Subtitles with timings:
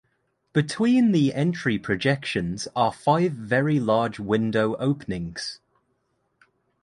[0.51, 5.59] Between the entry projections are five very large window openings.